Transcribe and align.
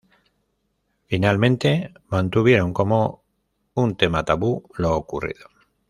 Finalmente 1.05 1.93
mantuvieron 2.07 2.73
como 2.73 3.23
un 3.75 3.95
tema 3.97 4.25
Tabú 4.25 4.67
lo 4.75 4.95
ocurrido. 4.95 5.47